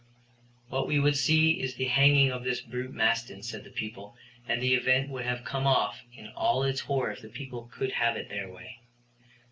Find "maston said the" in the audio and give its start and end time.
2.91-3.69